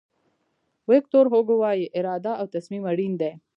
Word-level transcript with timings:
ویکتور 0.91 1.25
هوګو 1.33 1.55
وایي 1.61 1.85
اراده 1.97 2.31
او 2.41 2.45
تصمیم 2.55 2.83
اړین 2.91 3.13
دي. 3.21 3.31